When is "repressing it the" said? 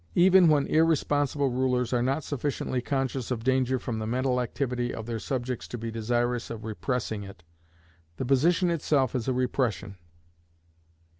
6.65-8.25